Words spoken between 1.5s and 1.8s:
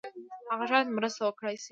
شي.